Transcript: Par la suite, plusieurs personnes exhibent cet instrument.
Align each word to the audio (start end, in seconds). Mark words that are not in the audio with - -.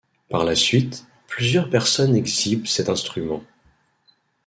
Par 0.29 0.45
la 0.45 0.55
suite, 0.55 1.05
plusieurs 1.27 1.69
personnes 1.69 2.15
exhibent 2.15 2.65
cet 2.65 2.89
instrument. 2.89 3.43